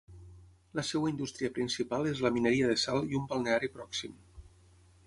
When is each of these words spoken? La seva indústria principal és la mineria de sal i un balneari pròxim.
La 0.79 0.85
seva 0.87 1.11
indústria 1.11 1.53
principal 1.57 2.09
és 2.13 2.25
la 2.27 2.33
mineria 2.39 2.73
de 2.73 2.81
sal 2.87 3.07
i 3.13 3.21
un 3.21 3.31
balneari 3.35 3.73
pròxim. 3.79 4.19